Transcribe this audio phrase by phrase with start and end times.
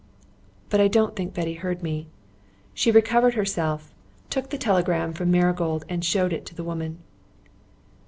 [0.71, 2.07] But I don't think Betty heard me.
[2.73, 3.93] She recovered herself,
[4.31, 6.97] took the telegram from Marigold, and showed it to the woman.